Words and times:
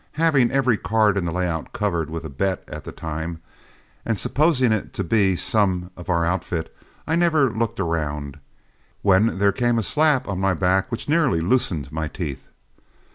Having 0.13 0.49
every 0.49 0.77
card 0.79 1.15
in 1.15 1.25
the 1.25 1.31
layout 1.31 1.73
covered 1.73 2.09
with 2.09 2.25
a 2.25 2.29
bet 2.31 2.63
at 2.67 2.85
the 2.85 2.91
time, 2.91 3.39
and 4.03 4.17
supposing 4.17 4.71
it 4.71 4.93
to 4.93 5.03
be 5.03 5.35
some 5.35 5.91
of 5.95 6.09
our 6.09 6.25
outfit, 6.25 6.75
I 7.05 7.15
never 7.15 7.53
looked 7.53 7.79
around, 7.79 8.39
when 9.03 9.37
there 9.37 9.51
came 9.51 9.77
a 9.77 9.83
slap 9.83 10.27
on 10.27 10.39
my 10.39 10.55
back 10.55 10.91
which 10.91 11.07
nearly 11.07 11.39
loosened 11.39 11.91
my 11.91 12.07
teeth. 12.07 12.47